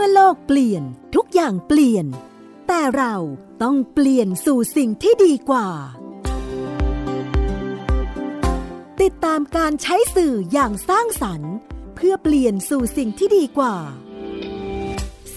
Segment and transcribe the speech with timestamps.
[0.00, 0.82] มื่อโลกเปลี่ยน
[1.14, 2.06] ทุกอย่างเปลี่ยน
[2.68, 3.14] แต่เรา
[3.62, 5.68] ต้องเปลี่ยนสู่สิ่งที่ดีกว่า
[9.02, 11.54] ติดตามการใช้สื่ออย่างสร้างสรรค์
[11.94, 13.76] เพื่อเปลี่ยนสู่สิ่งที่ดีกว่า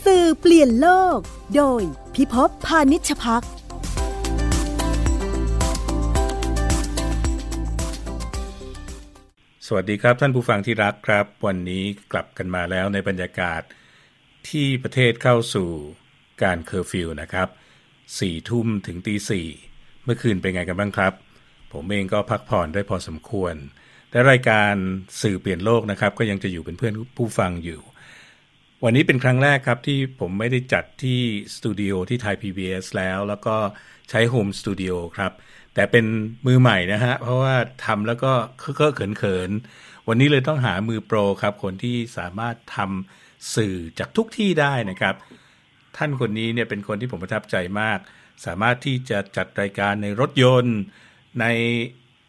[0.06, 1.20] สื่อเปลี่ยนโลก
[1.56, 1.82] โดย
[2.16, 3.44] พิภพพานิชพัก
[9.68, 13.64] สวัสดีครับท่านผู้ฟังที่รักครับ วันนี้กลับกันมาแล้วในบรรยากาศ
[14.50, 15.70] ที่ประเทศเข้าสู่
[16.44, 17.48] การเคอร์ฟิวนะครับ
[18.20, 19.48] สี่ทุ่มถึงตีสี่
[20.04, 21.14] เมื่อคืนเป็นไงกันบ้างครับ
[21.74, 23.56] ผมเองก็พักผ่อนได้พอสมควร
[24.10, 24.74] แต่รายการ
[25.22, 27.82] สื่อเปลี่ยนโลกนะครับ ก็ยังจะอยู่เป็นเพื่อนผู้ฟังอยู่
[28.84, 31.20] วันนี้เป็นครั้งแรกครับที่ผมไม่ได้จัดที่
[31.56, 33.56] สตูดิโอที่ไทย PBS แล้ว แล้วก็
[34.10, 35.32] ใช้ home studioครับ
[35.74, 36.06] แต่เป็น
[36.46, 45.16] มือใหม่นะฮะ เพราะว่าทำแล้วก็เคอะเขินๆวันนี้เลยต้องหามือโปรครับ คนที่สามารถทำ สื่อจากทุกที่ได้นะครับ
[45.98, 48.00] ท่านคนนี้เนี่ยเป็นคนที่ผมประทับใจมาก
[48.46, 50.78] สามารถที่จะจัดรายการในรถยนต์
[51.40, 51.46] ใน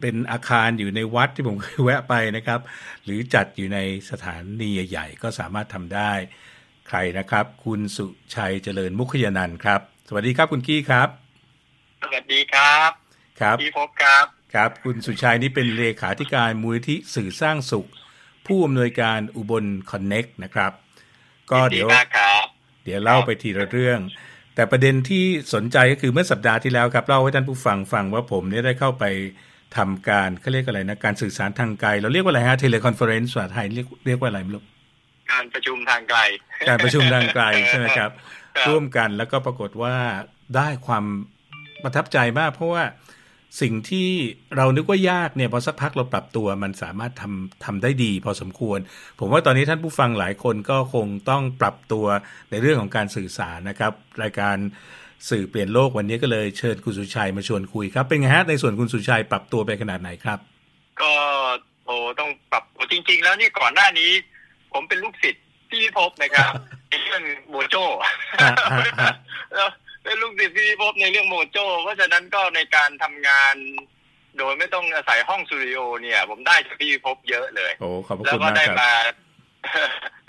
[0.01, 2.59] เป็นอาคารอยู่ในวัดที่ผมเคยแวะไปนะครับ
[3.03, 3.79] หรือจัดอยู่ใน
[4.09, 6.11] สถานีใหญ่ๆก็สามารถทำได้
[6.87, 11.09] ใครนะครับ คุณสุชัยเจริญมุขยนันท์ครับ สวัสดีครับคุณกี้ครับ
[12.01, 12.91] สวัสดีครับ
[13.39, 17.87] ครับพี่พบครับครับ คุณสุชัยนี่เป็นเลขาธิการมูลนิธิสื่อสร้างสุข
[18.45, 20.71] ผู้อำนวยการอุบล Connect นะครับ
[21.51, 22.45] ก็เดี๋ยวมากครับ
[22.85, 23.99] เดี๋ยวเล่าไปทีละเรื่อง
[24.55, 29.05] แต่ประเด็นที่สนใจก็คือเมื่อสัปดาห์ที่แล้วครับเล่าให้ท่านผู้ฟังฟังว่าผมเนี่ยได้เข้าไป
[29.77, 34.63] ทำการเขาเรียกอะไรนะการสื่อสารทางไกล เราเรียกว่าอะไรฮะ teleconference ภาษาไทยเรียกเรียกว่าอะไรไม่รู้
[35.31, 36.19] การประชุมทางไกล
[36.69, 38.11] การประชุมทางไกลใช่ไหมครับ
[38.57, 39.95] ครับร่วมกันแล้วก็ปรากฏว่า
[40.55, 41.05] ได้ความ
[41.83, 42.83] ประทับใจมาก เพราะว่า
[43.61, 44.09] สิ่งที่
[44.55, 48.79] เรานึกว่ายากเนี่ยพอสักพักเราปรับตัวมันสามารถทำทำได้ดี พอสมควร
[49.19, 52.05] ผมว่าตอนนี้ท่านผู้ฟังหลายคนก็คงต้องปรับตัว
[52.51, 53.93] ในเรื่องของการสื่อสารนะครับ
[54.23, 54.55] รายการ
[55.29, 60.39] สื่อเปลี่ยนโลกวันนี้ก็เลยเชิญคุณสุชัยมาชวนคุยครับเป็นไงฮะในส่วนคุณสุชัยปรับตัวไปขนาดไหนครับ
[61.01, 61.13] ก็
[61.85, 64.11] โอ้ต้องปรับจริง ๆ แล้วนี่ก่อนหน้านี้
[64.73, 66.51] ผมเป็นลูกศิษย์พี่พิภพนะครับ
[66.89, 67.75] ในเรื่องโมโจ
[70.05, 73.55] ฮะฮะฮะแล้วเป็นลูกศิษย์พี่พิภพในเรื่องโมโจเพราะฉะนั้นก็ในการทำงาน
[74.37, 78.91] โดยไม่ต้องอาศัยห้องสตูดิโอเนี่ย ผมได้จากพี่พิภพเยอะเลยโอ้ขอบพระแล้วคุณก็มากได้ครับมา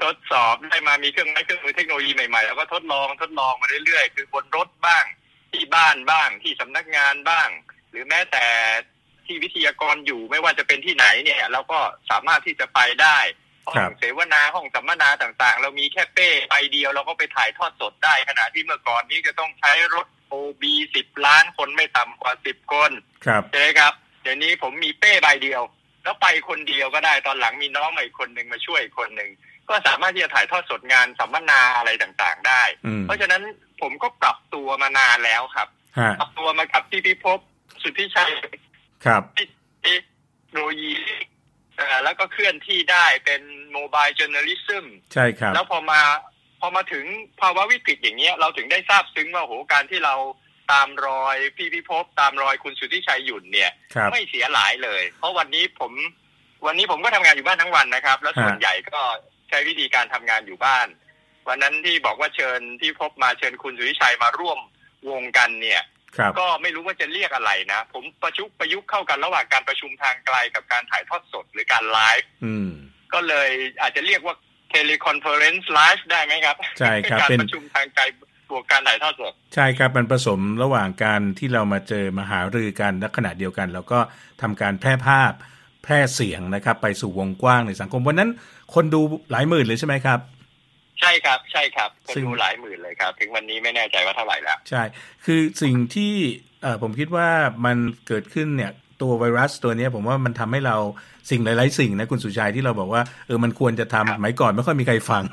[0.02, 5.04] ทดสอบได้มามีเครื่องไม้เครื่องมือเทคโนโลยีใหม่ๆ แล้วก็ทดลองทดลองมาเรื่อยๆ คือบนรถบ้าง
[5.52, 7.48] ที่บ้านบ้างที่สำนักงานบ้าง
[7.90, 8.46] หรือแม้แต่
[9.26, 11.80] ที่วิทยากรอยู่ไม่ว่าจะเป็นที่ไหนเนี่ย เราก็
[12.10, 13.18] สามารถที่จะไปได้
[13.66, 22.90] ห้อครังบเสวนาห้องสัมมนาต่างๆ เรามีแค่เป้ใบเดียวเราก็ไปถ่ายทอดสดได้ขณะที่เมื่อก่อนนี้จะต้องใช้รถโอบีสิบล้านคนไม่ต่ำกว่าสิบคน
[23.26, 23.92] ครับใช่ไหมครับ
[24.22, 25.62] เดี๋ยวนี้ผมมีเป้ใบเดียว
[26.02, 29.30] แล้วไปคนเดียวก็ได้ตอนหลังมีน้องใหม่คนหนึ่งมาช่วยอีกคนหนึ่ง
[29.68, 33.42] ก็สามารถที่จะถ่ายทอดสดงานสัมมนาอะไรต่างๆ ได้อืมเพราะฉะนั้น
[33.80, 37.38] ผมก็ปรับตัวมานานแล้วครับฮะปรับตัวมากับที่พิภพ
[37.82, 38.30] สุทธิชัย
[39.06, 39.22] ครับ
[39.82, 40.02] เทค
[40.50, 41.22] โนโลยีเอ่อ
[42.04, 43.42] แล้วก็เคลื่อนที่ได้เป็น
[43.72, 46.00] โมบาย j o u r n a l i s m ใช่ครับ แล้วพอมา
[46.60, 47.04] พอมาถึง
[47.40, 50.14] ภาวะวิกฤตอย่างเงี้ย เราถึงได้ทราบซึ้งว่าโหการที่เรา
[50.72, 55.92] ตามรอยพี่พิภพตามรอยคุณสุทธิชัยหยุ่นเนี่ยครับไม่เสียหลายเลย เพราะวันนี้ผม
[56.66, 59.00] วันนี้ผมก็ทำงานอยู่บ้านทั้งวันนะครับ แล้วส่วนฮะใหญ่ก็
[59.48, 60.86] ใช้วิธีการทำงานอยู่บ้าน
[61.48, 64.58] วันนั้นที่บอกว่าเชิญที่พบมาเชิญคุณสุทธิชัยมาร่วม
[65.10, 65.86] วงกันเนี่ยครับ
[66.40, 72.68] ก็ไม่รู้ว่าจะเรียกอะไรนะ ผมประยุกต์ประยุกต์เข้ากันระหว่างการประชุมทางไกลกับการถ่ายทอดสดหรือการไลฟ์อืม
[73.12, 73.50] ก็เลย
[73.82, 74.34] อาจจะเรียกว่า
[74.70, 78.02] teleconference live ได้ไหมครับ ใช่ครับการเป็นประชุมทางไกล
[78.50, 83.98] บวกการถ่ายทอดสดใช่ครับมันผสมระหว่างการที่เรามาเจอมาหารือกันและขณะเดียวกัน แล้วก็
[84.42, 85.32] ทำการแพร่ภาพ
[85.84, 88.30] แพร่เสียงนะครับ ไปสู่วงกว้างในสังคมวันนั้น
[88.74, 90.18] คนดูหลายหมื่นเลยใช่ไหมครับ
[91.00, 94.82] ใช่ครับใช่ครับคนซึ่งดูหลายหมื่นเลยครับ ถึงวันนี้ไม่แน่ใจว่าเท่าไหร่แล้ว ใช่
[95.24, 96.14] คือสิ่งที่
[96.62, 97.28] เอ่อผมคิดว่า
[97.64, 98.72] มันเกิดขึ้นเนี่ย
[99.02, 100.76] ตัวไวรัสตัวเนี้ยผมว่ามันทำให้เรา
[101.30, 105.24] สิ่งหลาย ๆ สิ่งนะคุณสุชัยที่เราบอกว่าเออมันควรจะทำครับสมัยก่อนไม่ค่อยมีใครฟัง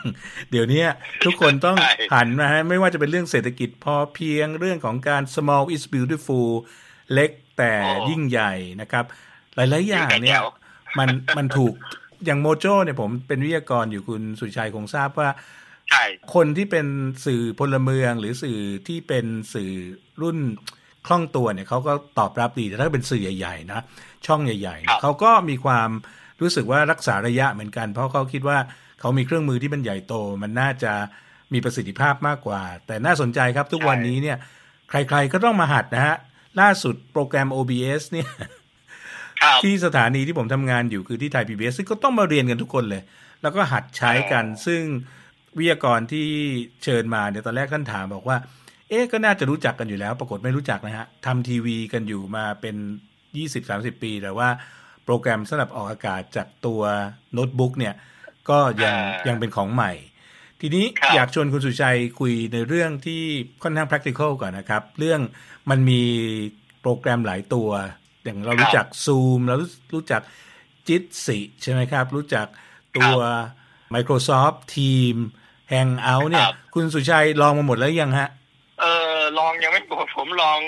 [0.52, 0.88] เดี๋ยวเนี้ย
[1.26, 6.50] ทุกคนต้องใช่หันมาฮะไม่ว่าจะเป็นเรื่องเศรษฐกิจพอเพียงเรื่องของการ small is beautiful
[7.14, 7.74] เล็กแต่
[8.10, 9.06] ยิ่งใหญ่นะครับ
[9.56, 10.50] หลาย ๆ อย่างเนี่ยจ๋ว
[11.00, 11.74] มันมันถูก
[12.26, 15.30] อย่างโมโจเนี่ยผมเป็นวิทยากรอยู่คุณสุชัยคงทราบว่า
[15.90, 16.04] ใช่
[16.34, 16.86] คนที่เป็น
[17.26, 19.72] สื่อพลเมืองหรือสื่อที่เป็นสื่อ
[20.22, 20.38] รุ่น
[21.08, 23.84] คล่องตัวเนี่ยเขาก็ตอบรับดีแต่ถ้าเป็นสื่อใหญ่ๆนะ
[24.28, 25.90] ช่องใหญ่ๆเนี่ยเขาก็มีความ
[26.42, 28.58] รู้สึกว่ารักษาระยะเหมือนกัน เพราะเขาคิดว่า
[29.00, 30.14] เขามีเครื่องมือที่มันใหญ่โต
[30.44, 30.94] มันน่าจะ
[31.54, 34.38] มีประสิทธิภาพมากกว่า แต่น่าสนใจครับทุกวันนี้เนี่ย
[34.90, 36.16] ใครๆก็ต้องมาหัดนะฮะ
[36.60, 38.61] ล่าสุดโปรแกรม OBS เนี่ยครับ
[39.64, 43.04] ที่สถานีที่ผมทำงานอยู่คือที่ไทย PBS ซึ่งก็ต้องมาเรียนกันทุกคนเลย
[43.42, 44.82] แล้วก็หัดใช้กันอ๋อซึ่ง
[45.58, 46.28] วิทยากรที่
[46.84, 48.38] เชิญมาเนี่ยตอนแรกท่านถามบอกว่า
[48.90, 52.76] เอ๊ะก็น่าจะรู้จักกันอยู่แล้ว ปรากฏไม่รู้จักนะฮะทำทีวีกันอยู่มาเป็น
[53.40, 54.50] 20-30ปี แต่ว่า
[55.06, 56.82] โปรแกรมสำหรับออกอากาศจากตัว
[57.34, 57.94] โน้ตบุ๊กเนี่ย
[58.50, 59.92] ก็ยังอ่ายัยังเป็นของใหม่
[60.62, 63.22] ทีนี้ครับอยากชวนคุณสุชัยคุยในเรื่องที่
[63.64, 65.20] ค่อนข้าง practical ก่อนนะครับ เรื่อง
[65.70, 66.02] มันมี
[66.82, 67.70] โปรแกรมหลายตัว
[68.24, 70.22] อย่างเรารู้จัก Zoom เรารู้รู้จัก
[70.88, 72.48] จิตสิใช่ไหมครับ รู้จัก
[72.98, 73.16] ตัว
[73.94, 75.16] Microsoft Team
[75.72, 78.30] Hangout เนี่ยครับคุณสุชัยลองมาหมดแล้วยังฮะ
[78.80, 78.86] เอ
[79.16, 80.60] อลองยังไม่หมดผมลอง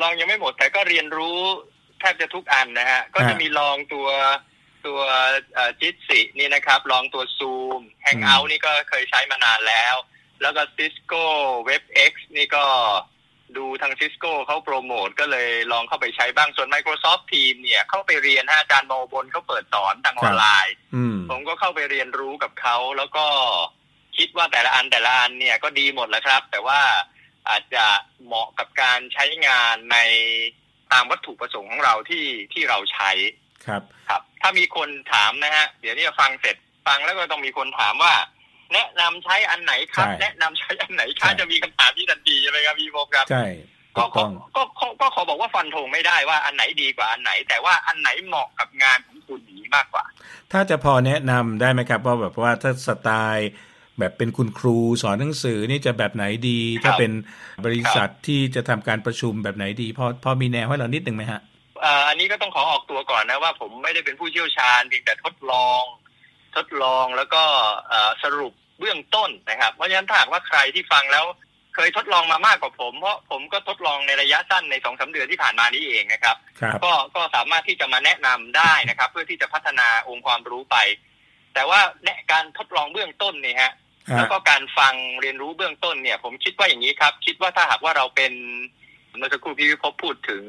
[0.00, 1.38] ลองยังไม่หมด แต่ก็เรียนรู้
[1.98, 4.08] แทบจะทุกอันนะฮะ ก็จะมีลองตัว
[4.86, 5.00] ตัว
[5.80, 9.94] จิตสินี่นะครับ ลองตัว Zoom Hangout นี่ก็เคยใช้มานานแล้ว
[10.42, 11.24] แล้วก็ Cisco
[11.68, 12.64] WebEx นี่ก็
[13.56, 23.26] ดูทาง Cisco เขาโปรโมทก็เลยลองเข้าไปใช้บ้างส่วน Microsoft Team เนี่ยเข้าไปเรียนฮะอาจารย์โมบนเขาเปิดสอนทางออนไลน์อืมผมก็เข้าไปเรียนรู้กับเขาแล้วก็
[24.18, 26.80] คิดว่าแต่ละอันแต่ละอันเนี่ยก็ดีหมดแล้วครับ แต่ว่า
[27.48, 27.86] อาจจะ
[28.24, 29.98] เหมาะกับการใช้งานใน
[30.92, 33.10] ตามวัตถุประสงค์ของเราที่ที่เราใช้
[33.66, 36.56] ครับ ครับ ถ้ามีคนถามนะฮะ เดี๋ยวนี้ฟังเสร็จ
[36.86, 38.14] ฟังแล้วก็ต้องมีคนถามว่า
[38.74, 43.44] แนะนำใช้อันไหนครับใช่แนะนำใช้อันไหนครับใช่จะมีคำถามที่ทันทีใช่ไหมครับพี่พบครับใช่
[43.96, 50.04] ถูก็กขอต้องก็ก็ก็ขอบอกว่าฟันธงไม่ได้ว่าอันไหนดีกว่าอันไหน แต่ว่าอันไหนเหมาะกับงานของคุณนี้มากกว่า
[50.52, 53.50] ถ้าจะพอแนะนำได้ไหมครับว่าแบบว่าถ้าสไตล์
[53.98, 57.12] แบบเป็นคุณครูสอนหนังสือนี่จะแบบไหนดีครับถ้าเป็น
[57.66, 61.40] บริษัทที่จะทำการประชุมแบบไหนดีพอพอมีแนวให้เรานิดนึงไหมฮะ
[61.82, 65.82] เอ่ออันนี้ก็ต้องขอออกตัวก่อนนะว่าผมไม่ได้เป็นผู้เชี่ยวชาญเพียงแต่ทดลอง
[66.56, 67.42] ทดลองแล้วก็
[67.88, 67.97] เอ่อส
[68.38, 71.24] รุปเบื้องต้นนะครับ เพราะฉะนั้นถ้าหากว่าใครที่ฟังแล้ว
[71.74, 80.76] เคยทดลองมามากกว่าผม เพราะผมก็ทดลองในระยะสั้นในสองสาเดือนที่ผ่านมานี้เองนะครับครับก็ก็สามารถที่จะมาแนะนำได้นะครับ เพื่อที่จะพัฒนาองค์ความรู้ไป
[81.54, 83.72] แต่ว่าแนะการทดลองเบื้องต้นเนี่ยฮะ
[84.16, 88.32] แล้วก็การฟังเรียนรู้เบื้องต้นเนี่ย ผมคิดว่าอย่างนี้ครับ คิดว่าถ้าหากว่าเราเป็น
[89.16, 90.44] เมื่อสักครู่พี่วิภพพูดถึง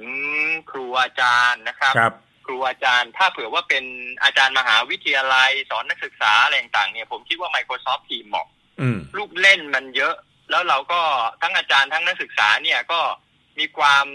[0.72, 3.84] ครูอาจารย์นะครับครับค รูอาจารย์ ถ้าเผื่อว่าเป็น
[4.24, 8.48] อาจารย์มหาวิทยาลัย สอนนักศึกษาอะไรต่างๆเนี่ย ผมคิดว่า Microsoft Teams เหมาะ
[8.81, 10.16] อืมลูกเล่นมันเยอะ
[10.50, 11.01] แล้วเราก็
[11.42, 13.00] ทั้งอาจารย์ทั้งนักศึกษาเนี่ยก็
[13.60, 14.06] มีความ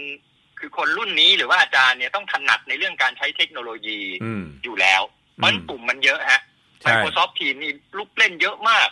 [0.59, 5.01] คือคนรุ่นนี้หรือว่าอาจารย์เนี่ยต้องถนัดในเรื่องการใช้เทคโนโลยีอืมอยู่แล้ว
[5.35, 6.41] เพราะฉะนั้นอืมปุ่มมันเยอะฮะ
[6.81, 8.89] ใช่ Microsoft Teams นี่ลูกเล่นเยอะมาก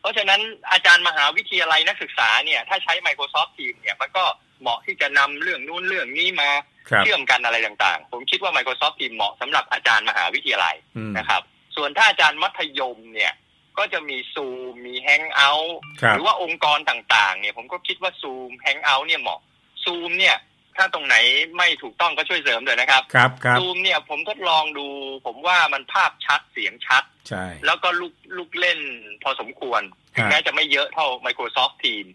[0.00, 0.40] เพราะฉะนั้น
[0.72, 4.24] อาจารย์มหาวิทยาลัยนักศึกษาเนี่ย ถ้าใช้ Microsoft Teams เนี่ยมันก็
[4.64, 6.50] เหมาะที่จะนำเรื่องนู้นเรื่องนี้มา
[6.88, 11.42] ครับเชื่อมกันอะไรต่างๆ ผมคิดว่า Microsoft Teams เหมาะสำหรับอาจารย์มหาวิทยาลัยอืมนะครับ
[11.76, 13.32] ส่วนถ้าอาจารย์มัธยมเนี่ย
[13.78, 15.72] ก็จะมี Zoom มี Hangout
[16.02, 19.40] ครับหรือว่าองค์กรต่างๆ เนี่ยผมก็คิดว่า Zoom Hangout เนี่ยเหมาะ
[19.84, 20.36] Zoom เนี่ย
[20.76, 21.16] ถ้าตรงไหน
[21.56, 24.86] ไม่ถูกต้องก็ช่วยเสริมเลยนะครับ ครับครับ Zoom เนี่ยผมทดลองดู
[25.26, 28.80] ผมว่ามันภาพชัดเสียงชัด ใช่ แล้วก็ลูกลูกเล่น
[29.22, 29.82] พอสมควร
[30.16, 32.12] ถึงฮะแม้จะไม่เยอะเท่า Microsoft Teams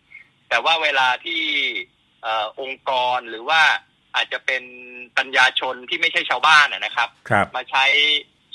[0.50, 1.42] แต่ว่าเวลาที่
[1.99, 3.62] เอ่อองค์กรหรือว่า
[4.16, 4.64] อาจจะเป็น
[5.18, 7.86] ปัญญาชนที่ไม่ใช่ชาวบ้านนะนะครับครับมาใช้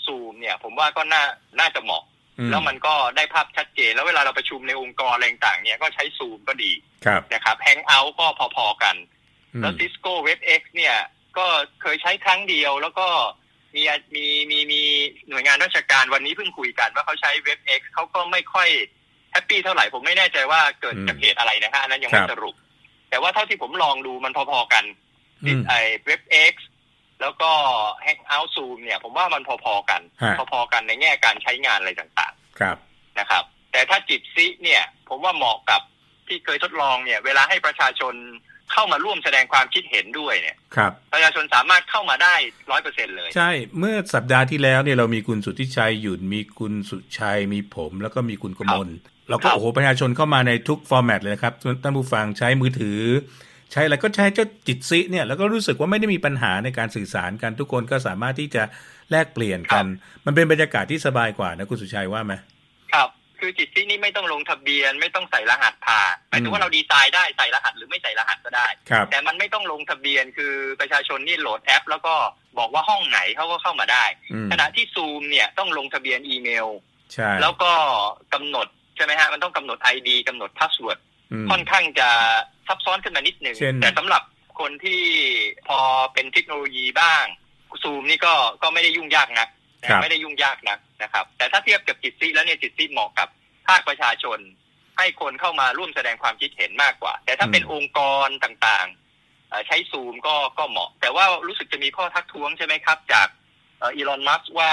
[0.06, 1.22] Zoom เนี่ย ผมว่าก็น่า
[1.60, 2.04] น่าจะเหมาะ
[2.38, 6.72] อืแล้วมันก็ได้ภาพชัดเจน แล้วเวลาเราประชุมในองค์กรอะไรต่างๆเนี่ยก็ใช้ Zoom ก็ดี
[7.06, 8.26] ครับนะครับ Hangout ก็
[8.56, 8.96] พอๆกัน
[9.54, 10.96] อืมแล้ว Cisco WebEx เนี่ย
[11.38, 11.46] ก็
[11.82, 13.08] เคยใช้ครั้งเดียวแล้วก็
[13.74, 13.82] มี
[14.14, 14.82] มีมีมี
[15.28, 18.68] หน่วยงานราชการวันนี้เพิ่งคุยกันว่าเขาใช้ WebEx เขาก็ไม่ค่อย
[19.32, 22.54] แฮปปี้เท่าไหร่ ผมไม่แน่ใจว่าเกิดจากเหตุอะไรนะฮะอันนั้นยังไม่สรุป
[23.14, 24.84] แต่ว่าเท่าที่ผมลองดูมันพอๆกัน
[25.44, 26.54] อืมไอ้ WebEx
[27.20, 27.50] แล้วก็
[28.04, 35.80] Hangout Zoom เนี่ย ผมว่ามันพอๆกันฮะพอๆกันในแง่การใช้งานอะไรต่างครับๆนะครับ แต่ถ้าจิตซิเนี่ย ผมว่าเหมาะกับ
[36.26, 38.14] ที่เคยทดลองเนี่ย เวลาให้ประชาชน
[38.72, 42.34] เข้ามาร่วมแสดงความคิดเห็นด้วยเนี่ยครับประชาชนสามารถเข้ามาได้
[42.70, 48.88] ร้อยเปอร์เซ็นเลย ใช่ เมื่อสัปดาห์ที่แล้วเนี่ยเรามีคุณสุทธิชัยหยุ่นมีคุณสุชัยมีผม แล้วก็มีคุณกมล
[49.28, 53.00] เราก็ครับโอ้โหประชาชนเข้ามาในทุกฟอร์แมตเลยนะครับท่านผู้ฟังใช้มือถือ
[53.72, 58.62] ใช้อะไรก็ใช้เจ้าจิตซิเนี่ยแล้วก็รู้สึกว่าไม่ได้มีปัญหาในการสื่อสารกันทุกคนก็สามารถที่จะ
[59.10, 59.86] แลกเปลี่ยนกัน
[60.26, 62.34] มันเป็นบรรยากาศที่สบายกว่านะคุณสุชัยว่าไหม
[62.92, 63.08] ครับ
[63.40, 72.14] คือ Jitsi นี่ไม่ต้องลงทะเบียน ไม่ต้องใส่รหัสผ่านหมายถึงว่าเราดีไซน์ได้ใส่รหัสหรือไม่ใส่รหัสก็ได้ครับแต่มันไม่ต้องลงทะเบียนคือประชาชนนี่โหลดแอป แล้วก็
[72.58, 76.66] บอกว่าห้องไหนเขาก็เข้ามาได้อืมขณะที่ซูมเนี่ยต้องลงทะเบียนอีเมล
[77.14, 77.72] ใช่แล้วก็
[78.34, 80.98] กำหนด ใช่ไหมฮะมันต้องกำหนด ID กำหนด password
[81.32, 82.08] อืมค่อนข้างจะ
[82.66, 84.22] ซับซ้อนขึ้นมานิดหนึ่งเช่นแต่สำหรับ
[84.60, 85.02] คนที่
[85.68, 85.78] พอ
[86.12, 87.24] เป็นเทคโนโลยีบ้าง
[87.82, 89.48] ซูมนี่ก็ก็ไม่ได้ยุ่งยากนัก
[89.82, 93.28] นะไม่ได้ยุ่งยากนักนะครับ แต่ถ้าเทียบกับจิตซิแล้วเนี่ยจิตซิเหมาะกับ
[93.68, 94.38] ภาคประชาชน
[94.98, 103.28] ให้คนเข้ามาร่วมแสดงความคิดเห็นมากกว่า แต่ถ้าเป็นองค์กรต่างๆเอ่อใช้ซูมก็ก็เหมาะ แต่ว่ารู้สึกจะมีข้อทักท้วงใช่ไหมครับ จาก
[103.82, 104.70] อีลอนมัสว่า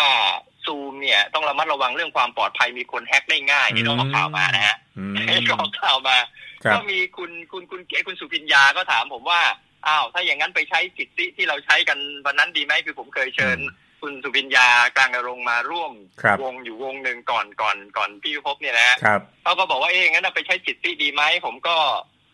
[0.66, 5.16] ซูมเนี่ย ต้องระมัดระวังเรื่องความปลอดภัยมีคนแฮ็กได้ง่ายนี่ต้องเอาข่าวมานะฮะอืม
[5.48, 6.18] ก็เอาข่าวมา
[6.66, 9.42] ครัก็บมีคุณคุณคุณเก๋คุณสุพิญญาก็ถามผมว่า
[9.88, 13.58] อ้าวถ้าอย่างนั้นไปใช้สิทธิที่เราใช้กันวันนั้นดีไหมคือผมเคยเชิญ
[14.02, 15.92] คุณสุพิญญากลางนรงค์มาร่วม
[16.22, 21.78] ครับวงอยู่วงหนึ่งก่อนก่อนก่อนพี่พิภพเนี่ยนะฮะครับเขาก็บอกว่าเอ๊ะงั้นเราไปใช้สิทธิดีไหมผมก็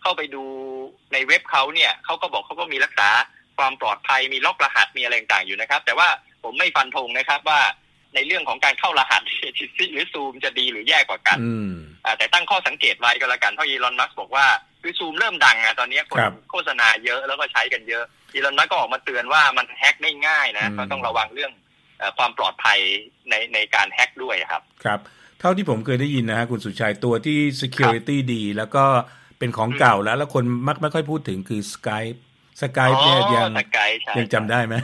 [0.01, 0.43] เข้าไปดู
[1.13, 3.10] ในเว็บเขาเนี่ยเขาก็บอกเขาก็มีรักษา
[3.57, 6.07] ความปลอดภัยมีล็อกรหัสมีอะไรต่างๆอยู่นะครับ แต่ว่า
[6.43, 7.62] ผมไม่ฟันธงนะครับว่า
[8.17, 11.71] ในเรื่องของการเข้ารหัสสิทธิหรือซูมจะดีหรือแย่กว่ากันอืม
[12.05, 14.45] อ่าแต่ตั้งข้อสังเกตไว้ก็แล้วกันเพราะอีลอนมัสบอกว่า
[14.81, 21.51] คือซูมเริ่มดังอะตอนนี้คนครับโฆษณาเยอะแล้วก็ใช้กันเยอะอีลอนมัสก็ออกมาเตือนว่ามันแฮ็กได้ง่ายนะอืมก็ต้องระวังเรื่อง
[22.00, 22.79] เอ่อความปลอดภัย
[23.29, 25.00] ในในการแฮ็กด้วยครับ ครับ
[25.39, 28.86] เท่าที่ผมเคยได้ยินนะฮะคุณสุชัยตัวที่ security ดี แล้วก็
[29.39, 32.19] เป็นของเก่าแล้ว แล้วคนมักไม่ค่อยพูดถึงคือ Skype
[32.62, 34.76] Skype เนี่ยยังสกายใช่ยังจำได้ไหม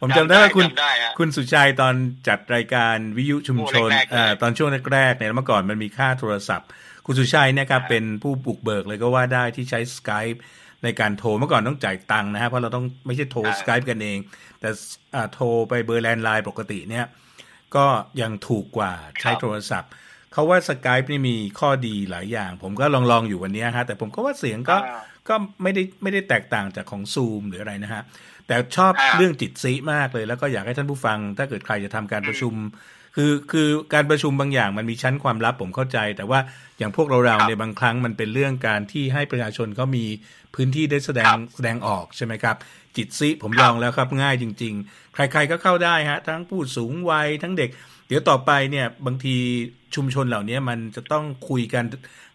[0.00, 1.94] ผมจำได้ว่าคุณจำได้ฮะคุณสุชัยตอน
[2.28, 6.68] จัดรายการวิทยุชุมชนโอ้แรกๆเลยเอ่อตอนช่วงแรกๆเนี่ยเมื่อก่อนมันมีค่าโทรศัพท์
[7.06, 10.38] คุณสุชัยเนี่ยครับเป็นผู้บุกเบิกเลยก็ว่าได้ที่ใช้ Skype
[10.84, 14.18] ในการโทรเมื่อก่อนต้องจ่ายตังค์นะฮะเพราะเราต้องไม่ใช่โทร Skype กันเอง
[14.60, 14.70] แต่
[15.14, 17.06] อ่าโทรไปเบอร์ landline ปกติเนี่ย
[17.76, 17.86] ก็
[18.20, 19.90] ยังถูกกว่าใช้โทรศัพท์
[20.32, 28.02] เขาว่า Skype นี่มีข้อดีหลายอย่าง ผมก็ลองลองๆอยู่วันนี้ฮะแต่ผมก็ว่าเสียงก็อ่า ก็ไม่ได้ไม่ได้แตกต่างจากของซูมหรืออะไรนะฮะ
[28.46, 32.54] แต่ชอบอ่าเรื่องจิตซีมากเลย แล้วก็อยากให้ท่านผู้ฟัง ถ้าเกิดใครจะทำการประชุม
[33.16, 36.40] คือคือการประชุมบางอย่างมันมีชั้นความลับผมเข้าใจ แต่ว่า
[36.78, 40.04] อย่างพวกเราเราๆเนี่ยบางครั้งมันเป็นเรื่องการที่ให้ประชาชนเขามี
[40.54, 42.56] พื้นที่ได้แสดงแสดงออกใช่ไหมครับ
[42.96, 47.70] จิตซีผมลองแล้วครับง่ายจริง ๆ ใคร ๆก็เข้าได้ฮะ ทั้งผู้สูงวัยทั้งเด็ก
[48.08, 49.36] เดี๋ยวต่อไปเนี่ยบางที
[49.94, 51.84] ชุมชนเหล่านี้มันจะต้องคุยกัน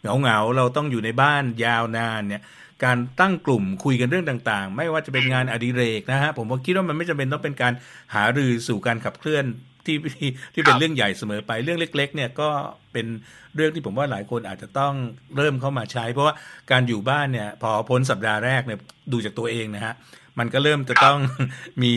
[0.02, 2.42] เหงาๆเราต้องอยู่ในบ้านยาวนานเนี่ย
[2.84, 7.74] การตั้งกลุ่มคุยกันเรื่องต่างๆ ไม่ว่าจะเป็นงานอดิเรกนะฮะผมว่าคิดว่ามันไม่จำเป็นต้องเป็นการ
[8.16, 9.46] หารือสู่การขับเคลื่อน
[9.86, 12.50] ที่ที่ที่เป็นเรื่องใหญ่เสมอไปเรื่องเล็ก ๆ เนี่ยก็
[12.94, 13.08] เป็น
[13.56, 14.94] เรื่องที่ผมว่าหลายคนอาจจะต้อง
[15.38, 16.36] เริ่มเข้ามาใช้ เพราะว่า
[16.72, 18.80] การอยู่บ้านเนี่ย พอพ้นสัปดาห์แรกเนี่ย
[19.12, 19.94] ดูจากตัวเองนะฮะ
[20.40, 21.18] มันก็เริ่มจะต้อง
[21.84, 21.94] มี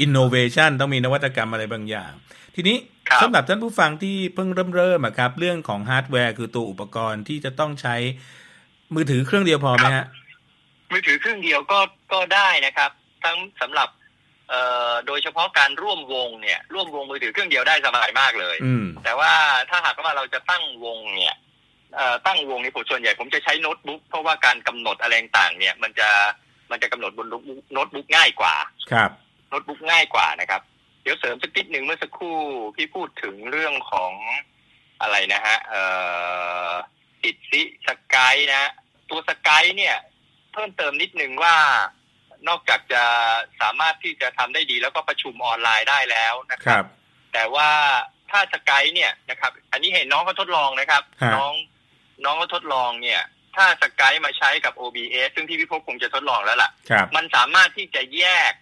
[0.00, 2.12] อินโนเวชันต้องมีนวัตกรรมอะไรบางอย่าง
[2.54, 2.76] ทีนี้
[3.08, 7.96] ครับสำหรับท่านผู้ฟังที่เพิ่งเริ่มเริ่มๆอะครับ เรื่องของฮาร์ดแวร์คือตัวอุปกรณ์ที่จะต้องใช้
[8.94, 10.06] มือถือเครื่องเดียวพอไหมฮะ
[10.92, 11.78] มือถือเครื่องเดียวก็
[12.12, 12.90] ก็ได้นะครับ
[13.24, 13.88] ทั้งสำหรับ
[14.48, 19.32] เอ่อโดยเฉพาะการร่วมวงเนี่ย ร่วมวงมือถือเครื่องเดียวได้สบายมากเลย อืมแต่ว่า
[19.70, 21.34] ถ้าหากว่าเราจะตั้งวงเนี่ย
[21.96, 26.08] เอ่อตั้งวงนี่ผมส่วนใหญ่ผมจะใช้โน้ตบุ๊กเพราะว่าการกำหนดอะไรต่างๆเนี่ย มันจะ
[26.70, 28.54] มันจะกำหนดบนโน้ตบุ๊กโน้ตบุ๊กง่ายกว่า
[28.92, 29.10] ครับ
[29.48, 30.62] โน้ตบุ๊กง่ายกว่านะครับ
[31.02, 32.38] เดี๋ยวเสริมสักนิดหนึ่งเมื่อสักครู่
[32.76, 34.12] พี่พูดถึงเรื่องของ
[35.00, 35.82] อะไรนะฮะเอ่
[36.68, 36.70] อ
[37.26, 38.70] ติดซิสกายนะ
[39.10, 39.96] ตัวสกายเนี่ย
[40.52, 41.56] เพิ่มเติมนิดนึงว่า
[42.48, 43.02] นอกจากจะ
[43.60, 46.84] สามารถที่จะทำได้ดีแล้วก็ประชุมออนไลน์ได้แล้วนะคครับรับ
[47.32, 47.70] แต่ว่า
[48.30, 51.52] ถ้าสกายเนี่ยนะครับ อันนี้เห็นน้องเขาทดลองนะครับฮะน้อง
[52.24, 53.22] น้องเขาทดลองเนี่ย
[53.56, 58.52] ถ้าสกายมาใช้กับ OBS ซึ่งที่พี่พบคงจะทดลองแล้วล่ะครับมันสามารถที่จะแยก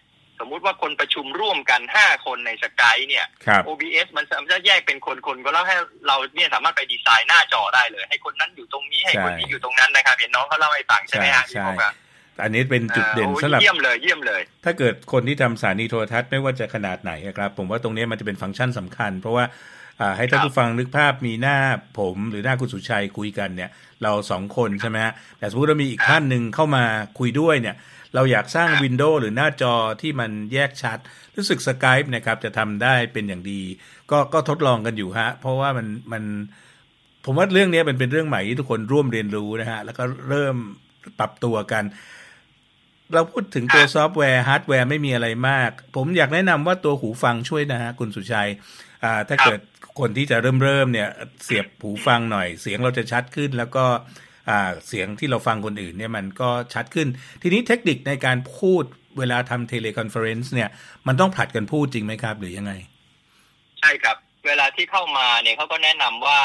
[0.41, 5.77] สมมุติว่าคนประชุมร่วมกันห้าคนในสกายเนี่ยครับ OBS มันสามารถจะแยกเป็นคนๆก็แล้วให้
[6.07, 11.93] เราเนี่ยสามารถไปดีไซน์หน้าจอได้เลย ให้คนนั้นอยู่ตรงนี้ให้คนนี้ใช่อยู่ตรงนั้นนะครับเห็นน้องเขาเล่าให้ฟังใช่ไหมฮะใช่พี่พบอะ
[12.43, 19.45] อันนี้เป็นจุดเด่นอ่าโอ้สำหรับเยี่ยมเลยเยี่ยมเลย ถ้าเกิดคนที่ทำสถานีโทรทัศน์ไม่ว่าจะขนาดไหนอะครับ ผมว่าตรงนี้มันจะเป็นฟังก์ชันสำคัญ เพราะว่า
[20.01, 21.59] อ่าให้ท่านครับผู้ฟังนึกภาพมีหน้า
[21.99, 23.71] ผมหรือหน้าคุณสุชัยคุยกันเนี่ย
[24.03, 26.85] เราสองคนใช่ไหมฮะแต่สมมติเรามีอีกท่านหนึ่งเข้ามา
[27.19, 27.77] คุยด้วยเนี่ย
[28.15, 30.99] เราอยากสร้าง window หรือหน้าจอที่มันแยกชัด
[31.37, 33.61] รู้สึก Skype นะครับจะทำได้เป็นอย่างดี
[34.11, 36.23] ก็ก็ทดลองกันอยู่ฮะ เพราะว่ามันมัน
[37.25, 40.57] ผมว่าเรื่องนี้เป็นเป็นเรื่องใหม่ที่ทุกคนร่วมเรียนรู้นะฮะ แล้วก็เริ่ม
[41.19, 41.85] ปรับตัวกัน
[43.15, 48.49] เราพูดถึงตัวซอฟต์แวร์ฮาร์ดแวร์ไม่มีอะไรมาก ผมอยากแนะนำว่าตัวหูฟังช่วยนะฮะคุณสุชัย
[49.05, 49.61] อ่าถ้าครับเกิด
[49.99, 51.09] คนที่จะเริ่มเริ่มเนี่ย
[51.45, 54.24] เสียบหูฟังหน่อย เสียงเราจะชัดขึ้น แล้วก็อ่า
[54.87, 57.09] เสียงที่เราฟังคนอื่นเนี่ยมันก็ชัดขึ้น
[57.43, 58.85] ทีนี้เทคนิคในการพูด
[59.19, 60.69] เวลาทำ teleconference เนี่ย
[61.07, 62.73] มันต้องผลัดกันพูดจริงไหมครับ หรือยังไง
[63.81, 66.41] ใช่ครับ เวลาที่เข้ามาเนี่ยเขาก็แนะนำว่า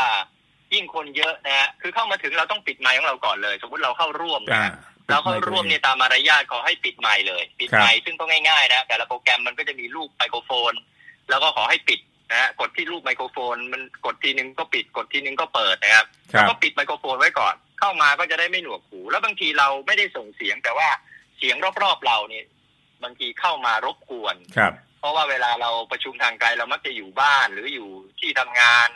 [0.74, 4.74] ยิ่งคนเยอะนะฮะคือเข้ามาถึงเราต้องปิดไมค์ของเราก่อนเลย สมมติเราเข้าร่วมนะอ่าฮะ
[5.10, 10.74] เราเข้าร่วมเนี่ยตามมารยาทขอให้ปิดไมค์เลย ปิดไมค์ซึ่งก็ง่ายๆนะแต่ละโปรแกรมมันก็จะมีรูปไมโครโฟน
[11.30, 12.00] แล้วก็ขอให้ปิด
[12.32, 20.90] นะฮะกดที่รูปไมโครโฟน มันกดทีนึงก็ปิดกดทีนึงก็เปิดนะครับครัแล้วบก็ปิดไมโครโฟนไว้ก่อน เข้ามาก็จะได้ไม่หนวกหู แล้วบางทีเราไม่ได้ส่งเสียงแต่ว่า
[21.38, 22.46] เสียงรอบๆเราเนี่ย
[23.04, 28.90] บางทีเข้ามารบกวนครับ เพราะว่าเวลาเราประชุมทางไกลเรามักจะอยู่บ้านหรืออยู่ที่ทำงาน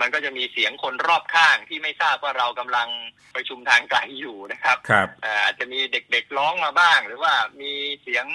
[0.00, 2.88] มันก็จะมีเสียงคนรอบข้างที่ไม่ทราบว่าเรากำลัง
[3.34, 7.72] ประชุมทางไกลอยู่นะครับครับเอ่ออาจจะมีเด็กๆร้องมาบ้าง หรือว่ามี
[8.02, 8.26] เสียง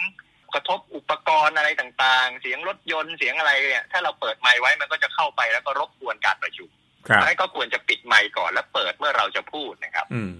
[0.55, 6.69] คกระทบอุปกรณ์อะไรต่างๆ เสียงรถยนต์เสียงอะไรเนี่ยถ้าเราเปิดไมค์ไว้มันก็จะเข้าไปแล้วก็รบกวนการประชุม
[7.09, 10.33] ครับดังนั้นก็ควรจะปิดไมค์ก่อนแล้วเปิดเมื่อเราจะพูดนะครับ อืม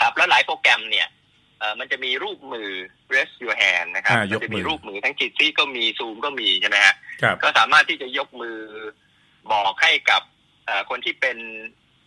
[0.00, 1.08] ครับแล้วหลายโปรแกรมเนี่ย
[1.58, 2.70] เอ่อมันจะมีรูปมือ
[3.12, 8.58] raise your hand นะครับอ่ายกมือจะมีรูปมือทั้งจิตซี่ก็มีซูมก็มีใช่ไหมฮะครับก็สามารถที่จะยกมือ
[9.52, 10.22] บอกให้กับ
[10.66, 11.38] เอ่อคนที่เป็น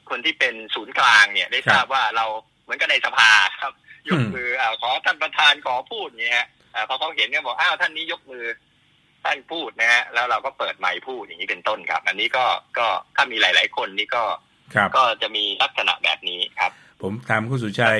[0.10, 2.26] คนที่เป็นศูนย์กลางเนี่ย ได้ทราบว่าเรา
[2.64, 3.74] เหมือนกันในสภาครับ
[4.10, 8.46] ยกมืออ่าขอท่านประธานขอพูดเนี่ยฮะอ่าพอเขาเห็นก็บอกอ้าวท่านนี้ยกมือ
[9.26, 12.46] ท่านพูดนะฮะแล้วเราก็เปิดไมค์พูดอย่างนี้เป็นต้นครับ อันนี้ก็
[12.78, 14.24] ก็ถ้ามีหลาย ๆ คนนี่ก็
[14.76, 18.00] ครับก็จะมีลักษณะแบบนี้ครับ ผมถามคุณสุชัย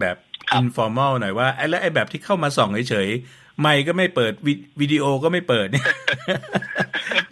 [0.00, 0.16] แบบ
[0.50, 5.86] ครับ informal หน่อยว่าไอ้แล้วไอ้แบบที่เข้ามาส่องเฉยๆไม่ก็ไม่เปิดวิวิดีโอก็ไม่เปิดเนี่ย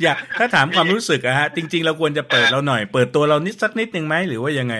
[0.02, 4.76] อยากถ้าถามความรู้สึกอะฮะ จริง ๆ เราควรจะเปิดเราหน่อย เปิดตัวเรานิดสักนิดหนึ่งไหมหรือว่ายังไง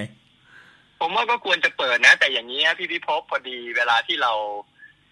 [1.01, 4.33] ผมว่าก็ควรจะเปิดนะ แต่อย่างนี้ฮะพี่พิภพพอดีเวลาที่เรา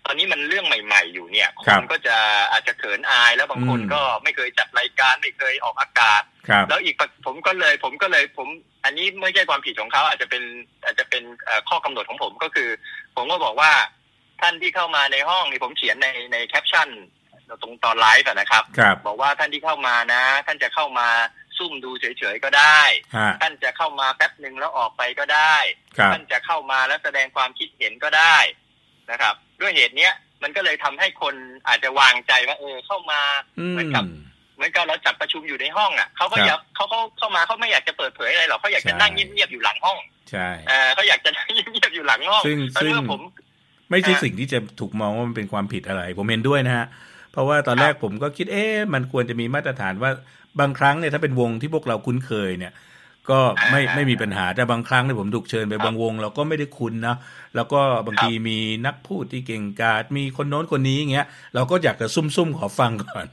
[0.06, 2.16] ตอนนี้มันเรื่องใหม่ ๆ อยู่เนี่ยคครับนก็จะ
[2.52, 8.48] อาจจะเขินอายแล้วบางคนอืมก็ไม่เคยจัดรายการไม่เคยออกอากาศครับแล้วอีกประผมก็เลยผมก็เลยผม
[8.84, 10.42] อันนี้ไม่ใช่ความผิดของเขาอาจจะเป็น
[10.84, 12.70] อาจจะเป็นเอ่อข้อกำหนดของผมก็คือ
[13.16, 13.72] ผมก็บอกว่า
[14.40, 16.88] ท่านที่เข้ามาในห้องนี่ผมเขียนในในแคปชั่น
[17.62, 21.08] ตรงตอนไลฟ์อะนะครับครับบอกว่าท่านที่เข้ามานะ ท่านจะเข้ามา
[21.58, 22.80] ซุ่มดูเฉยๆก็ได้
[23.16, 25.56] ฮะท่านจะเข้ามาแป๊บหนึ่งแล้วออกไปก็ได้
[25.98, 28.36] ครับท่านจะเข้ามาแล้วแสดงความคิดเห็นก็ได้
[29.10, 31.34] นะครับ ด้วยเหตุเนี้ยมันก็เลยทำให้คน
[31.68, 33.20] อาจจะวางใจว่าเออเข้ามา
[33.58, 34.04] อืมเหมือนกับ
[34.56, 39.98] เหมือนกับเราจัดประชุมอยู่ในห้องอะเขาก็ครับอยากเขาเขาเข้ามาเขาไม่อยากจะเปิดเผยอะไรหรอกเขาอยากจะใช่นั่งเงียบๆอยู่หลังห้อง
[40.30, 43.20] ใช่เออเขาอยากจะนั่งเงียบๆอยู่หลังห้องซึ่งแล้วซึ่งเมื่อผม
[43.90, 46.86] ไม่ใช่ฮะสิ่งที่จะถูกมองว่ามันเป็นความผิดอะไร ผมเห็นด้วยนะฮะ
[47.32, 50.10] เพราะว่าตอนแรกผมก็คิดเอ๊ะมันควรจะมีมาตรฐานว่า
[50.60, 52.72] บางครั้งเนี่ยถ้าเป็นวงที่พวกเราคุ้นเคยเนี่ย
[53.30, 57.16] ก็ไม่อ่าไม่มีปัญหาแต่บางครั้งเนี่ยผมถูกเชิญไปครับบางวง เราก็ไม่ได้คุ้นนะ
[57.56, 63.28] แล้วก็บางครับทีมีนักพูดที่เก่งกาจมีคนโน้นคนนี้อย่างเงี้ยเราก็อยากจะซุ่มๆขอฟังก่อน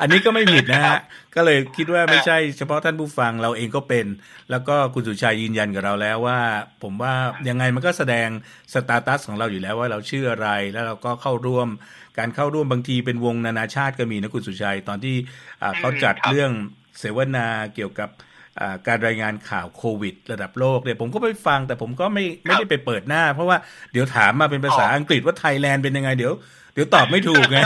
[0.00, 1.00] อันนี้ก็ไม่ผิดนะครัฮะบ
[1.34, 4.06] ก็เลยคิดว่าไม่ใช่เฉพาะท่านผู้ฟังเราเองก็เป็น
[4.50, 6.38] แล้วก็คุณสุชัยยืนยันกับเราแล้วว่า
[6.82, 7.14] ผมว่า
[7.48, 8.28] ยังไงมันก็แสดง
[8.72, 11.68] สตาตัสของเราอยู่แล้วว่าเราชื่ออะไรแล้วเราก็เข้าร่วม
[12.18, 15.16] การเข้าร่วมบางทีเป็นวงนานาชาติก็มีนะคุณสุชัยตอนที่
[15.62, 16.50] อ่าเขาจัดครับเรื่อง
[16.98, 18.37] เสวนาเกี่ยวกับอ่า
[18.86, 23.56] การรายงานข่าวโควิด ระดับโลกเนี่ยผมก็ไปฟังแต่ผมก็ไม่ไม่ได้ไปเปิดหน้า เพราะว่า
[23.92, 26.32] เดี๋ยวถามมาเป็นภาษาอ๋ออัอังกฤษว่าไทยแลนด์เป็นยังไงเดี๋ยว
[26.74, 27.58] เดี๋ยวตอบไม่ถูกไง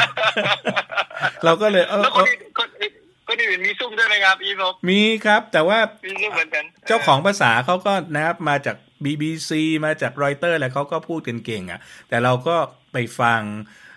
[1.44, 2.92] เราก็เลยเออแล้วเอคนออื่นคนอื่น
[3.28, 9.50] คนอื่นมีซุ่มด้วยไหมครับอีฟบมีครับ แต่ว่ามีซุ่มเหมือนกันเจ้าของภาษาเขาก็นะครับมาจาก BBC
[9.84, 12.56] มาจากรอยเตอร์อะไรเขาก็พูดกันเก่งอะ แต่เราก็
[12.92, 13.40] ไปฟัง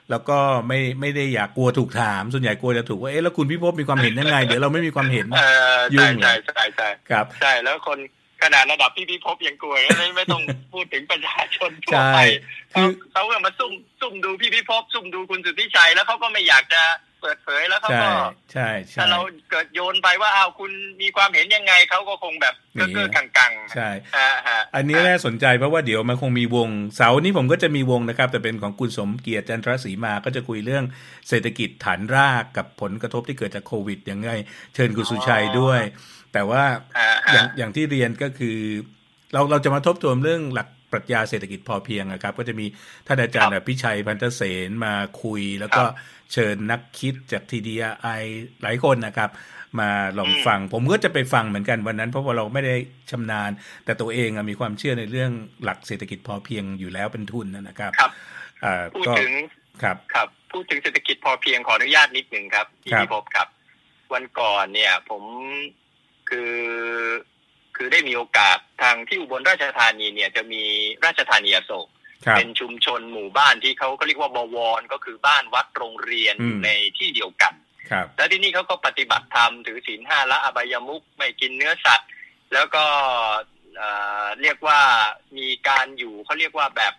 [0.10, 0.38] แล้วก็
[0.68, 5.40] ไม่ไม่ได้อยากกลัวถูกถาม ส่วนใหญ่กลัวจะถูกว่าเอ๊ะแล้วคุณพี่พบมีความเห็นยังไง เดี๋ยวเราไม่มีความเห็นเออ
[5.96, 8.00] ยุ่ใช่งเลยใช่ใช่ใช่ครับใช่แล้วคน
[8.42, 10.42] ขนาดระดับพี่พิภพยังกลัวไม่ไม่ต้อง
[10.74, 12.18] พูดถึงประชาชนทั่วไป
[12.72, 16.84] ใช่คืเขาอเขาก็มาซุ่มซุ่มดูพี่พิภพซุ่มดูคุณสุทธิชัยแล้วเขาก็ไม่อยากจะ
[17.22, 18.12] เปิดเผยแล้วเขาใช่ก็
[18.54, 19.20] ใช่ใช่ถ้าเรา
[19.50, 20.72] เกิดโยนไปว่าอ้าวคุณ
[21.02, 30.84] มีความเห็นยังไงเขาก็คงแบบหนีเก้อๆกังๆใช่ฮะฮะอันนี้น่าสนใจเพราะว่าเดี๋ยวมันคงมีวงเสาร์นี้ผมก็จะมีวงนะครับ แต่เป็นของคุณสมเกียรติจันทรศรีมาก็จะคุยเรื่อง
[31.30, 34.30] เศรษฐกิจฐานรากกับผลกระทบที่เกิดจากโควิดยังไง
[34.76, 35.82] เชิญคุณสุชัยด้วย
[36.36, 36.64] แต่ว่า
[36.98, 38.58] ฮะอย่างฮะอย่างที่เรียนก็คือ
[39.34, 42.66] เราเราจะมาทบทวนเรื่องหลักปรัชญาเศรษฐกิจพอเพียงนะครับ ก็จะมี
[43.08, 44.94] ท่านอาจารย์อภิชัยพันธเสนมา
[45.24, 45.84] คุย แล้วก็
[46.34, 48.08] เชิญนักคิดจากทีดีไอ
[48.62, 49.30] หลายคนนะครับ
[49.80, 52.76] มาลองฟัง ผมก็จะไปฟังเหมือนกันวันนั้น เพราะว่าเราไม่ได้
[53.12, 53.52] ชำนาญ
[53.86, 55.32] แต่ตัวเองอะมีความเชื่อในเรื่อง
[55.64, 58.12] หลักเศรษฐกิจพอเพียงอยู่แล้วเป็นทุนนะครับครับ
[58.64, 59.32] อ่าพูดก็ถึง
[59.84, 63.48] ครับครับพูดถึงเศรษฐกิจพอเพียงขออนุญาตนิดหนึ่งครับพี่ครับพิภพครับ
[64.14, 65.24] วันก่อนเนี่ย ผม
[66.30, 66.56] คือ
[67.76, 70.64] คือได้มีโอกาสทางที่อุบลราชธานีเนี่ยจะมี
[71.06, 71.88] ราชธานีอโศก
[72.26, 77.54] ครับเป็นชุมชนหมู่บ้านที่เขาเขาเรียกว่าบวรก็คือบ้านวัดโรงเรียนอืมอยู่ในที่เดียวกัน
[77.92, 82.10] ครับแล้วที่นี่เขาก็ปฏิบัติธรรมถือศีลห้าละอบายมุขไม่กินเนื้อสัตว์
[82.54, 82.86] แล้วก็
[83.78, 83.92] เอ่
[84.24, 84.80] อเรียกว่า
[85.38, 86.94] มีการอยู่เขาเรียกว่าแบบ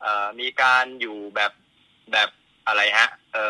[0.00, 1.52] เอ่อมีการอยู่แบบ
[2.12, 2.30] แบบ
[2.66, 3.44] อะไรฮะเอ่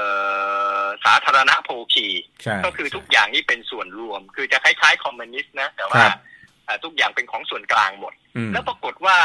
[0.82, 2.06] อสาธารณโภคี
[2.42, 6.18] ใช่ก็คือทุกอย่างนี่เป็นส่วนรวม คือจะคล้ายๆคอมมิวนิสต์นะ แต่ว่าครับ
[6.64, 9.18] เอ่อทุกอย่างเป็นของส่วนกลางหมดอืมแล้วปรากฏว่า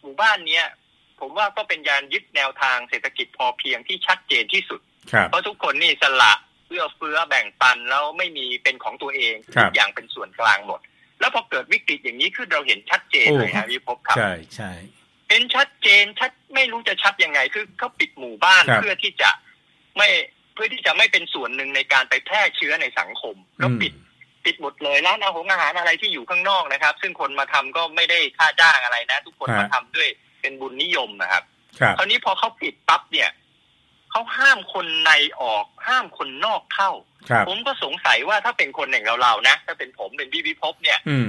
[0.00, 0.64] หมู่บ้านเนี้ย
[1.20, 4.80] ผมว่าก็เป็นการยึดแนวทางเศรษฐกิจพอเพียงที่ชัดเจนที่สุด
[5.12, 6.32] ครับเพราะทุกคนนี่สละ
[6.68, 10.80] เอื้อเฟื้อแบ่งปันแล้วไม่มีเป็นของตัวเองครับทุกอย่างเป็นส่วนกลางหมด
[11.20, 14.72] แล้วพอเกิดวิกฤตอย่างนี้ขึ้นเราเห็นชัดเจนโอ้เลยฮะพี่พบครับใช่ใช่
[15.28, 19.30] เป็นชัดเจนชัดไม่รู้จะชัดยังไง คือเขาปิดหมู่บ้านครับเพื่อที่จะ
[19.96, 20.08] ไม่
[20.54, 23.92] เพื่อที่จะไม่เป็นส่วนหนึ่งในการไปแพร่เชื้อในสังคมแล้วปิด
[24.44, 30.08] ปิดหมดเลยร้านอาหารอาหารอะไรที่อยู่ข้างนอกนะครับ ซึ่งคนมาทำก็ไม่ได้ค่าจ้างอะไรนะ ทุกคนฮะมาทำด้วย
[30.40, 31.44] เป็นบุญนิยมนะครับ
[31.80, 33.30] ครับ คราวนี้พอเขาปิดปั๊บเนี่ย
[34.10, 36.90] เขเขาห้ามคนในออก ห้ามคนนอกเข้า
[37.30, 41.28] ครับ ผมก็สงสัยว่าถ้าเป็นคนอย่างเราๆนะ ถ้าเป็นผมเป็นพี่พิภพเนี่ย อืม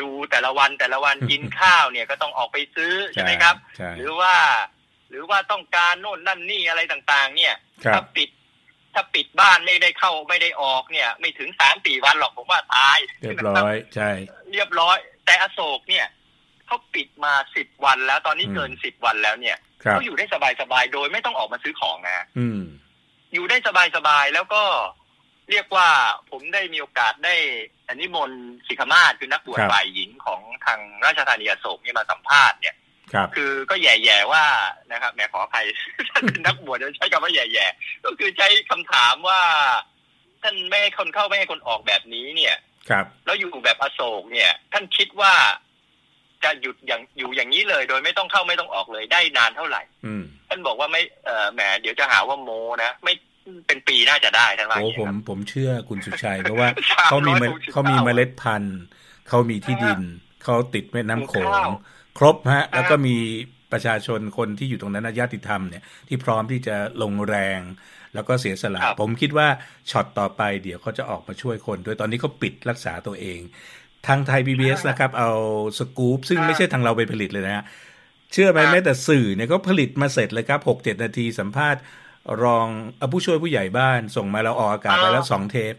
[0.00, 4.34] ดูแต่ละวันแต่ละวันกินข้าวเนี่ยก็ต้องออกไปซื้อใช่ไหมครับใช่หรือว่า
[5.10, 7.54] หรือว่าต้องการโน่นนั่นนี่อะไรต่างๆ เนี่ย
[7.84, 8.30] ครัถ้าบปิด
[8.94, 14.10] ถ้าปิดบ้านไม่ได้เข้าไม่ได้ออกเนี่ย ไม่ถึงสามสี่วันหรอกผมว่าตาย เรียบร้อยใช่
[14.52, 16.06] เรียบร้อย แต่อโศกเนี่ย
[16.66, 20.24] เขาปิดมาสิบวันแล้วตอนนี้อืมเกินสิบวันแล้วเนี่ยครับเขาอยู่ได้
[20.60, 22.60] สบายๆโดยไม่ต้องออกมาซื้อของนะอืม
[23.34, 23.56] อยู่ได้
[23.96, 24.62] สบายๆแล้วก็
[25.50, 25.88] เรียกว่า
[26.30, 27.34] ผมได้มีโอกาสได้
[27.88, 32.74] อันนี้มนต์สิกขมาศคือนักบวชครับฝ่ายหญิงของทางราชธานีอโศกเนี่ยมาสัมภาษณ์เนี่ย
[33.12, 34.44] ครับคือก็แย่ๆว่า
[34.92, 35.66] นะครับแหมขออภัย
[36.10, 39.40] ท่านเป็นนักบวชจะใช้คำว่าแย่ๆก็คือใช้คำถามว่า
[40.42, 42.56] ท่านไม่ให้คนเข้าไม่ให้คนออกแบบนี้เนี่ย
[42.90, 45.32] ครับ แล้วอยู่แบบอโศกเนี่ย ท่านคิดว่า
[46.44, 52.50] จะหยุดอย่างอยู่อย่างนี้เลย โดยไม่ต้องเข้าไม่ต้องออกเลยได้นานเท่าไหร่อืมท่านบอกว่าไม่เออแหมเดี๋ยวจะหาว่าโม
[52.84, 53.14] นะไม่
[53.66, 58.78] เป็นปีน่าจะได้ท่านว่าอโอ้ย่างผนี้มครับผมเชื่อคุณสุชัย เพราะว่าสามเขามีร้อยเมหกสิบเขามีเก้าเมล็ดพันธุ์
[59.28, 60.00] เขามีที่ดิน
[60.44, 61.72] เขาติดแม่น้ำโขปลูกข้างว
[62.18, 63.16] ครบฮะครับแล้วก็มี
[63.72, 67.60] ประชาชนคนที่อยู่ตรงนั้นนะญาติธรรมเนี่ยที่พร้อมที่จะลงแรง
[68.14, 69.48] แล้วก็เสียสละครับผมคิดว่า
[69.90, 73.40] ช็อตต่อไปเดี๋ยวเขาจะออกมาช่วยคนด้วยตอนนี้เขาปิดรักษาตัวเอง
[74.06, 75.30] ทางไทย PBS นะครับ เอา
[75.78, 77.64] สกู๊ปซึ่งไม่ใช่ทางเราไปผลิตเลยนะฮะ
[78.32, 81.80] เชื่อไหมครับแม้แต่สื่อเนี่ยก็ผลิตมาเสร็จเลยครับหกเจ็ดนาทีสัมภาษณ์
[82.42, 85.74] รองเอ่อผู้ช่วยผู้ใหญ่บ้านส่งมาเราออกอากาศไปแล้วสองเทป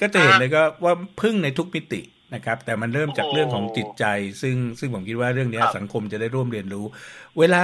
[0.00, 2.00] ก็จะเห็นเลยก็ว่าพึ่งในทุกมิติ
[2.34, 4.04] นะครับ แต่มันเริ่มจากเรื่องของจิตใจ
[4.42, 6.84] ซึ่งซึ่งผมคิดว่าเรื่องเนี้ยครับสังคมจะได้ร่วมเรียนรู้
[7.38, 7.62] เวลา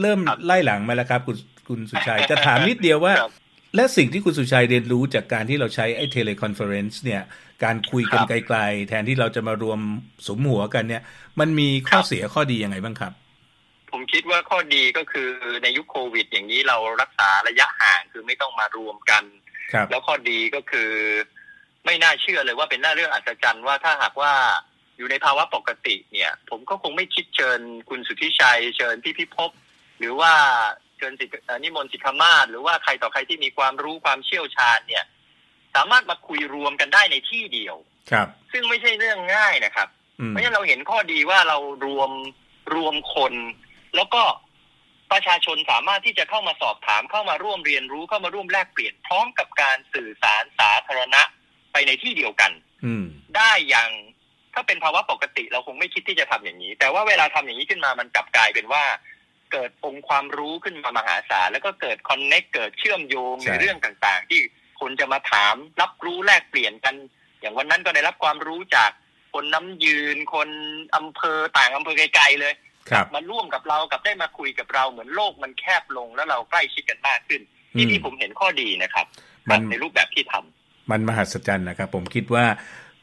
[0.00, 1.36] เริ่มครับไล่หลังมาแล้วครับคุณ
[1.68, 3.32] คุณสุชัยจะถามนิดเดียวว่าครับ
[3.76, 7.22] และสิ่งที่คุณสุชัยเรียนรู้จากการที่เราใช้ไอ้ teleconference เนี่ย
[7.64, 9.80] การคุยกันครับไกลๆ แทนที่เราจะมารวม
[10.28, 11.02] สมหัวกันเนี่ย
[11.40, 13.12] มันมีข้อครับเสียข้อดียังไงบ้างครับ
[13.92, 15.30] ผมคิดว่าข้อดีก็คือ
[15.62, 19.24] ในยุคโควิด อย่างนี้เรารักษาระยะห่างคือไม่ต้องมารวมกัน
[19.72, 20.90] ครับแล้วข้อดีก็คือ
[21.86, 24.32] ไม่น่าเชื่อเลยว่าเป็นหน้าเรื่องอัศจรรย์ว่าถ้าหากว่า
[24.96, 29.50] อยู่ในภาวะปกติเนี่ย ผมก็คงไม่คิดเชิญคุณสุทธิชัย เชิญพี่พิภพ
[29.98, 30.32] หรือว่า
[30.96, 35.04] เชิญสิทธิ์เอ่อนิมนต์สิทธมาศหรือว่าใครต่อใครที่มีความรู้ความเชี่ยวชาญเนี่ย
[35.74, 37.76] สามารถมาคุยรวมกันได้ในที่เดียว
[38.10, 39.88] ครับ ซึ่งไม่ใช่เรื่องง่ายนะครับ
[40.20, 42.10] อืมเพราะฉะนั้นเราเห็นข้อดีว่าเรารวม
[42.74, 43.34] รวมคน
[43.96, 44.22] แล้วก็
[45.12, 51.22] ประชาชนสามารถที่จะเข้ามาสอบถามเข้ามาร่วมเรียนรู้เข้ามาร่วมแลกเปลี่ยนพร้อมกับการสื่อสารสาธารณะ
[51.72, 52.52] ไปในที่เดียวกัน
[52.84, 53.04] อืม
[53.36, 53.90] ได้อย่าง
[54.54, 58.84] ถ้าเป็นภาวะปกติเราคงไม่คิดที่จะทำอย่างนี้ แต่ว่าเวลาทำอย่างนี้ขึ้นมามันกลับกลายเป็นว่า
[59.52, 64.40] เกิดองค์ความรู้ขึ้นมามหาศาลแล้วก็เกิดคอนเน็กเกิดเชื่อมโยงใช่ในเรื่องต่างๆ ที่
[64.80, 66.94] คนจะมาถามรับรู้แลกเปลี่ยนกัน
[67.40, 68.90] อย่างวันนั้นก็ได้รับความรู้จาก
[69.32, 70.48] คนน้ำยืนคน
[70.96, 72.71] อำเภอต่างอำเภอไกลๆเลยครับ
[73.14, 77.40] มาร่วมกับเรากับได้มาคุยกับเราเหมือนโลกมันแคบลงแล้วเราใกล้ชิดกันมากขึ้น
[77.76, 79.06] ที่อืมที่ผมเห็นข้อดีนะครับ
[79.50, 82.44] มันในรูปแบบที่ทำมันมหัศจรรย์นะครับ ผมคิดว่า